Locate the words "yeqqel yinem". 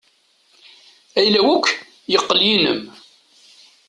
2.11-2.81